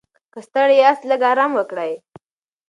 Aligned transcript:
که 0.33 0.39
ستړي 0.47 0.75
یاست، 0.83 1.03
لږ 1.09 1.21
ارام 1.31 1.51
وکړئ. 1.55 1.93